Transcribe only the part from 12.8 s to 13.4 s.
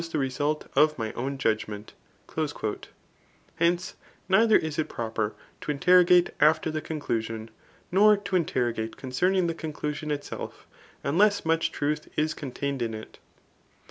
in it.